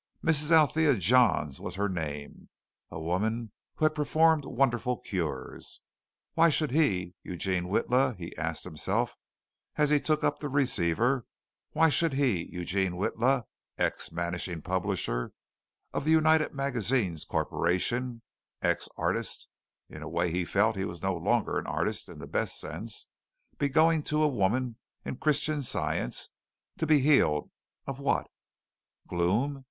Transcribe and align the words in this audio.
Mrs. 0.25 0.49
Althea 0.49 0.97
Johns 0.97 1.59
was 1.61 1.75
her 1.75 1.87
name 1.87 2.49
a 2.89 2.99
woman 2.99 3.51
who 3.75 3.85
had 3.85 3.93
performed 3.93 4.45
wonderful 4.45 4.97
cures. 4.99 5.79
Why 6.33 6.49
should 6.49 6.71
he, 6.71 7.13
Eugene 7.21 7.65
Witla, 7.65 8.17
he 8.17 8.35
asked 8.35 8.63
himself 8.63 9.15
as 9.75 9.91
he 9.91 9.99
took 9.99 10.23
up 10.23 10.39
the 10.39 10.49
receiver, 10.49 11.27
why 11.73 11.89
should 11.89 12.13
he, 12.13 12.45
Eugene 12.51 12.93
Witla, 12.93 13.43
ex 13.77 14.11
managing 14.11 14.63
publisher 14.63 15.33
of 15.93 16.03
the 16.03 16.09
United 16.09 16.51
Magazines 16.51 17.23
Corporation, 17.23 18.23
ex 18.63 18.89
artist 18.97 19.49
(in 19.87 20.01
a 20.01 20.09
way, 20.09 20.31
he 20.31 20.45
felt 20.45 20.73
that 20.73 20.79
he 20.79 20.85
was 20.87 21.03
no 21.03 21.13
longer 21.15 21.59
an 21.59 21.67
artist 21.67 22.09
in 22.09 22.17
the 22.17 22.25
best 22.25 22.59
sense) 22.59 23.05
be 23.59 23.69
going 23.69 24.01
to 24.01 24.23
a 24.23 24.27
woman 24.27 24.77
in 25.05 25.17
Christian 25.17 25.61
Science 25.61 26.29
to 26.79 26.87
be 26.87 27.01
healed 27.01 27.51
of 27.85 27.99
what? 27.99 28.25
Gloom? 29.07 29.59